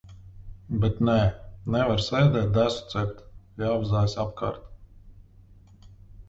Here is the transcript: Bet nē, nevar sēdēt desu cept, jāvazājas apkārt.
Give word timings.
Bet 0.85 1.01
nē, 1.09 1.17
nevar 1.75 2.01
sēdēt 2.05 2.49
desu 2.55 2.81
cept, 2.95 3.21
jāvazājas 3.65 4.17
apkārt. 4.25 5.89